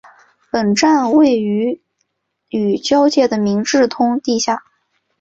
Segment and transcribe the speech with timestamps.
[0.51, 1.79] 本站位于
[2.49, 4.63] 与交界的明治通地下。